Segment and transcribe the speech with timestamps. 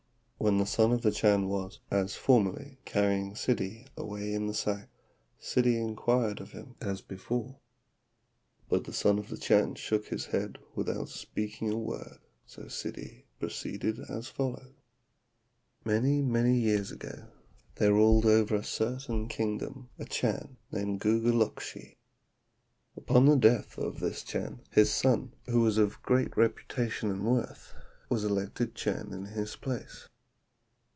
[0.43, 4.89] When the Son of the Chan was, as formerly, carrying Ssidi away in the sack,
[5.39, 7.59] Ssidi inquired of him as before;
[8.67, 12.17] but the Son of the Chan shook his head without speaking a word,
[12.47, 14.73] so Ssidi proceeded as follows:
[15.85, 17.27] "Many, many years ago
[17.75, 21.97] there ruled over a certain kingdom a Chan named Guguluktschi.
[22.97, 27.75] Upon the death of this Chan his son, who was of great reputation and worth,
[28.09, 30.07] was elected Chan in his place.